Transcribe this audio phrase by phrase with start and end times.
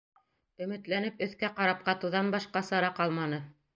[0.65, 3.45] Өмөтләнеп өҫкә ҡарап ҡатыуҙан башҡа сара ҡалманы.